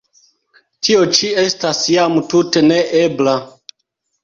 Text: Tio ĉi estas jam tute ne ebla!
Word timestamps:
Tio 0.87 1.03
ĉi 1.17 1.29
estas 1.43 1.83
jam 1.97 2.17
tute 2.33 2.65
ne 2.73 2.81
ebla! 3.05 3.39